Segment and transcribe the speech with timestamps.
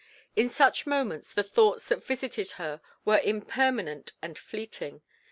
[0.35, 5.03] In such moments the thoughts that visited her were impermanent and fleeting.